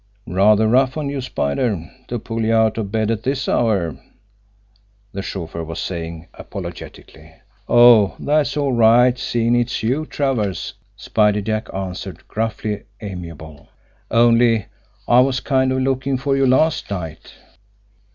"Rather 0.25 0.67
rough 0.67 0.97
on 0.97 1.09
you, 1.09 1.21
Spider, 1.21 1.85
to 2.07 2.17
pull 2.17 2.41
you 2.43 2.55
out 2.55 2.79
of 2.79 2.91
bed 2.91 3.11
at 3.11 3.21
this 3.21 3.47
hour," 3.47 3.95
the 5.11 5.21
chauffeur 5.21 5.63
was 5.63 5.77
saying 5.79 6.25
apologetically. 6.33 7.33
"Oh, 7.69 8.15
that's 8.19 8.57
all 8.57 8.71
right, 8.73 9.15
seein' 9.15 9.55
it's 9.55 9.83
you, 9.83 10.07
Travers," 10.07 10.73
Spider 10.95 11.41
Jack 11.41 11.71
answered, 11.71 12.27
gruffly 12.27 12.81
amiable. 12.99 13.69
"Only 14.09 14.65
I 15.07 15.19
was 15.19 15.39
kind 15.39 15.71
of 15.71 15.81
lookin' 15.81 16.17
for 16.17 16.35
you 16.35 16.47
last 16.47 16.89
night." 16.89 17.35